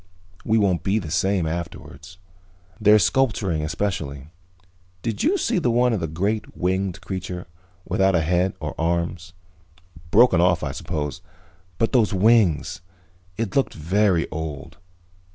[0.43, 2.17] We won't be the same afterwards.
[2.79, 4.31] Their sculpturing, especially.
[5.03, 7.45] Did you see the one of the great winged creature,
[7.85, 9.33] without a head or arms?
[10.09, 11.21] Broken off, I suppose.
[11.77, 12.81] But those wings
[13.37, 14.79] It looked very old.